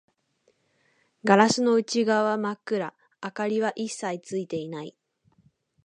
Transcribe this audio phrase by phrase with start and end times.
[1.25, 4.95] ガラスの内側は真っ暗、明かりは一切ついていない